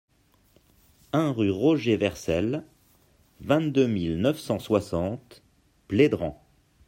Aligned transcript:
un 1.13 1.29
rue 1.31 1.51
Roger 1.51 1.95
Vercel, 1.95 2.65
vingt-deux 3.39 3.85
mille 3.85 4.19
neuf 4.19 4.39
cent 4.39 4.57
soixante 4.57 5.43
Plédran 5.87 6.43